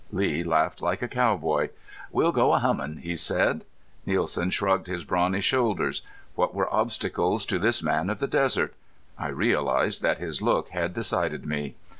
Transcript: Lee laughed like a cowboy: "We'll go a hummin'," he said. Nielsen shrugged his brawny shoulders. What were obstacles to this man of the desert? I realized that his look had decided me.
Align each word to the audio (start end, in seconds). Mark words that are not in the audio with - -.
Lee 0.11 0.43
laughed 0.43 0.81
like 0.81 1.03
a 1.03 1.07
cowboy: 1.07 1.69
"We'll 2.11 2.31
go 2.31 2.53
a 2.53 2.57
hummin'," 2.57 3.01
he 3.03 3.15
said. 3.15 3.65
Nielsen 4.03 4.49
shrugged 4.49 4.87
his 4.87 5.03
brawny 5.05 5.41
shoulders. 5.41 6.01
What 6.33 6.55
were 6.55 6.73
obstacles 6.73 7.45
to 7.45 7.59
this 7.59 7.83
man 7.83 8.09
of 8.09 8.17
the 8.17 8.25
desert? 8.25 8.73
I 9.19 9.27
realized 9.27 10.01
that 10.01 10.17
his 10.17 10.41
look 10.41 10.69
had 10.69 10.93
decided 10.95 11.45
me. 11.45 11.75